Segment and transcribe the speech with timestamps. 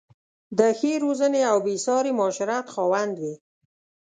[0.57, 3.33] د ښې روزنې او بې ساري معاشرت خاوند وې.